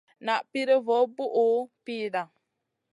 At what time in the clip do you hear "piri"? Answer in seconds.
0.51-0.77